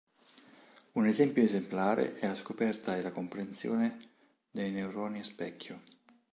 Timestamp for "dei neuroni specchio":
4.49-5.83